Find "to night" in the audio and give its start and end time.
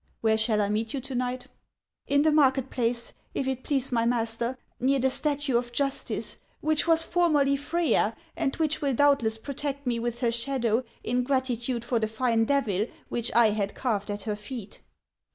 1.01-1.45